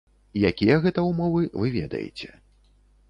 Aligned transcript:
Якія 0.49 0.77
гэта 0.85 1.03
ўмовы, 1.09 1.43
вы 1.61 1.67
ведаеце. 1.79 2.29